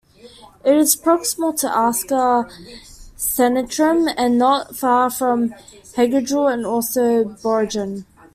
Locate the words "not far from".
4.35-5.49